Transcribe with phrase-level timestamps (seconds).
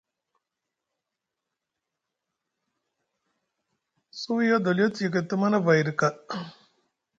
[4.19, 5.93] Suwi adoliyo te yikiti manavay ɗa
[6.29, 6.45] kaa.